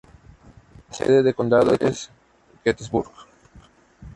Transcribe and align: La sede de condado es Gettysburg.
La 0.89 0.95
sede 0.95 1.21
de 1.21 1.35
condado 1.35 1.75
es 1.79 2.09
Gettysburg. 2.63 3.11